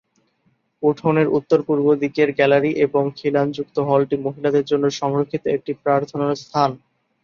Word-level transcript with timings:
উঠোনের 0.83 1.27
উত্তর-পূর্ব 1.37 1.85
দিকের 2.01 2.29
গ্যালারী 2.37 2.71
এবং 2.85 3.03
খিলানযুক্ত 3.17 3.75
হলটি 3.87 4.15
মহিলাদের 4.25 4.65
জন্য 4.65 4.85
সংরক্ষিত 4.99 5.43
একটি 5.55 5.71
প্রার্থনার 5.83 6.39
স্থান। 6.43 6.69